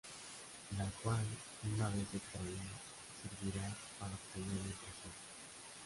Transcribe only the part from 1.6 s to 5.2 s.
una vez extraída, servirá para obtener la impresión.